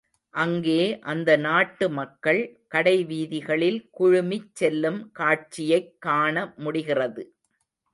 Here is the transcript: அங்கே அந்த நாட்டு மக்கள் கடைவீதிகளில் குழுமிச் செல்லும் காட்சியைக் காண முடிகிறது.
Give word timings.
அங்கே 0.33 0.77
அந்த 1.03 1.35
நாட்டு 1.37 1.89
மக்கள் 1.89 2.41
கடைவீதிகளில் 2.75 3.79
குழுமிச் 3.99 4.51
செல்லும் 4.53 5.11
காட்சியைக் 5.11 6.01
காண 6.01 6.35
முடிகிறது. 6.57 7.25